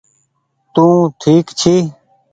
تونٚ 0.73 0.99
ٺيڪ 1.19 1.45
ڇي 1.59 1.75